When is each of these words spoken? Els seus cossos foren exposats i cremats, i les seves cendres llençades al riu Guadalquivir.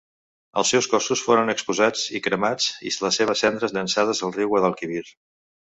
Els 0.61 0.69
seus 0.73 0.87
cossos 0.93 1.21
foren 1.25 1.51
exposats 1.53 2.07
i 2.21 2.23
cremats, 2.29 2.71
i 2.91 2.95
les 3.05 3.21
seves 3.23 3.45
cendres 3.47 3.79
llençades 3.79 4.25
al 4.29 4.37
riu 4.41 4.53
Guadalquivir. 4.57 5.07